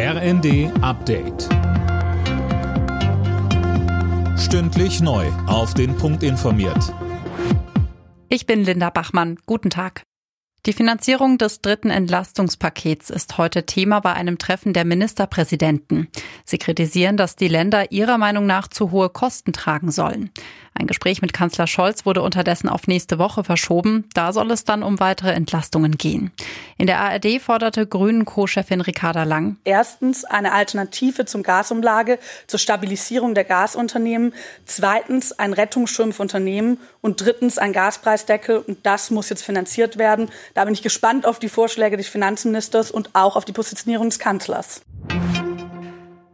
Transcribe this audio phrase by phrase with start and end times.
[0.00, 1.48] RND Update.
[4.38, 5.26] Stündlich neu.
[5.48, 6.94] Auf den Punkt informiert.
[8.28, 9.38] Ich bin Linda Bachmann.
[9.44, 10.04] Guten Tag.
[10.66, 16.06] Die Finanzierung des dritten Entlastungspakets ist heute Thema bei einem Treffen der Ministerpräsidenten.
[16.44, 20.30] Sie kritisieren, dass die Länder ihrer Meinung nach zu hohe Kosten tragen sollen.
[20.74, 24.08] Ein Gespräch mit Kanzler Scholz wurde unterdessen auf nächste Woche verschoben.
[24.14, 26.30] Da soll es dann um weitere Entlastungen gehen.
[26.76, 29.56] In der ARD forderte Grünen Co-Chefin Ricarda Lang.
[29.64, 34.34] Erstens eine Alternative zum Gasumlage zur Stabilisierung der Gasunternehmen.
[34.64, 36.78] Zweitens ein Rettungsschirm für Unternehmen.
[37.00, 38.58] Und drittens ein Gaspreisdeckel.
[38.58, 40.30] Und das muss jetzt finanziert werden.
[40.54, 44.18] Da bin ich gespannt auf die Vorschläge des Finanzministers und auch auf die Positionierung des
[44.18, 44.82] Kanzlers.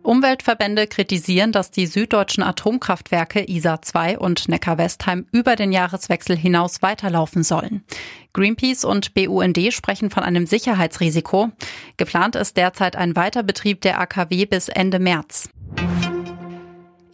[0.05, 7.43] Umweltverbände kritisieren, dass die süddeutschen Atomkraftwerke ISA 2 und Neckar-Westheim über den Jahreswechsel hinaus weiterlaufen
[7.43, 7.85] sollen.
[8.35, 11.51] Greenpeace und BUND sprechen von einem Sicherheitsrisiko.
[11.97, 15.49] Geplant ist derzeit ein Weiterbetrieb der AKW bis Ende März.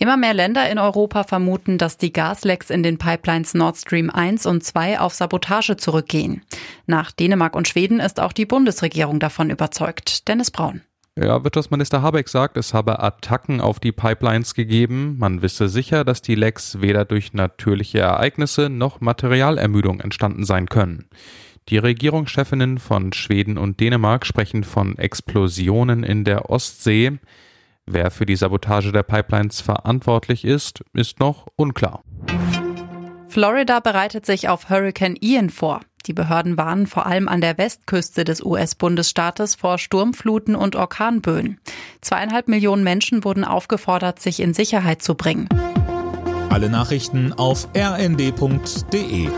[0.00, 4.46] Immer mehr Länder in Europa vermuten, dass die Gaslecks in den Pipelines Nord Stream 1
[4.46, 6.42] und 2 auf Sabotage zurückgehen.
[6.86, 10.26] Nach Dänemark und Schweden ist auch die Bundesregierung davon überzeugt.
[10.26, 10.80] Dennis Braun.
[11.18, 15.16] Ja, Wirtschaftsminister Habeck sagt, es habe Attacken auf die Pipelines gegeben.
[15.18, 21.08] Man wisse sicher, dass die Lecks weder durch natürliche Ereignisse noch Materialermüdung entstanden sein können.
[21.68, 27.18] Die Regierungschefinnen von Schweden und Dänemark sprechen von Explosionen in der Ostsee.
[27.86, 32.02] Wer für die Sabotage der Pipelines verantwortlich ist, ist noch unklar.
[33.28, 35.80] Florida bereitet sich auf Hurricane Ian vor.
[36.06, 41.58] Die Behörden warnen vor allem an der Westküste des US-Bundesstaates vor Sturmfluten und Orkanböen.
[42.00, 45.48] Zweieinhalb Millionen Menschen wurden aufgefordert, sich in Sicherheit zu bringen.
[46.48, 49.28] Alle Nachrichten auf rnd.de